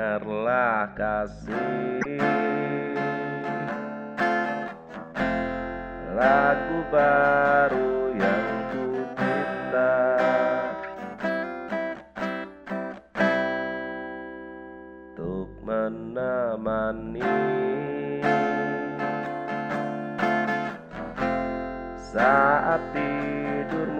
Dengarlah 0.00 0.96
kasih 0.96 2.00
Lagu 6.16 6.80
baru 6.88 8.08
yang 8.16 8.48
ku 8.72 9.04
cipta 9.12 10.00
Untuk 15.12 15.52
menemani 15.68 17.20
Saat 22.00 22.80
tidurmu 22.96 23.99